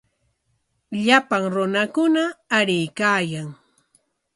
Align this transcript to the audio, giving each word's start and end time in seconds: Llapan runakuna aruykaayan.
Llapan 1.05 1.43
runakuna 1.55 2.23
aruykaayan. 2.57 3.49